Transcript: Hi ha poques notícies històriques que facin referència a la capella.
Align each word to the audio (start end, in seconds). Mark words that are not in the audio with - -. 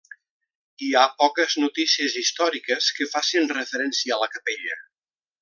Hi 0.85 0.87
ha 1.01 1.11
poques 1.19 1.57
notícies 1.63 2.15
històriques 2.23 2.89
que 3.01 3.09
facin 3.13 3.53
referència 3.53 4.17
a 4.17 4.19
la 4.25 4.31
capella. 4.39 4.81